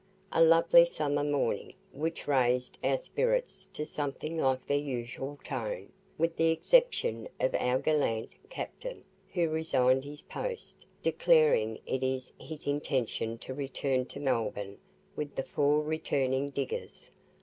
A 0.31 0.43
lovely 0.43 0.83
summer 0.83 1.23
morning, 1.23 1.75
which 1.91 2.27
raised 2.27 2.75
our 2.83 2.97
spirits 2.97 3.67
to 3.73 3.85
something 3.85 4.35
like 4.35 4.65
their 4.65 4.79
usual 4.79 5.37
tone, 5.43 5.91
with 6.17 6.35
the 6.37 6.49
exception 6.49 7.29
of 7.39 7.53
our 7.53 7.77
gallant(?) 7.77 8.31
captain, 8.49 9.03
who 9.31 9.47
resigned 9.47 10.03
his 10.03 10.23
post, 10.23 10.87
declaring 11.03 11.77
it 11.85 12.01
his 12.01 12.33
intention 12.65 13.37
to 13.37 13.53
return 13.53 14.05
to 14.07 14.19
Melbourne 14.19 14.79
with 15.15 15.35
the 15.35 15.43
four 15.43 15.83
returning 15.83 16.49
diggers. 16.49 17.11